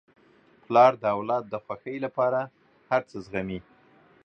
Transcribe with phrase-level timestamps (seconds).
[0.65, 2.39] پلار د اولاد د خوښۍ لپاره
[2.91, 3.59] هر څه زغمي.